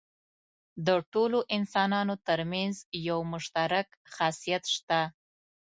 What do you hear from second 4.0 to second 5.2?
خاصیت شته.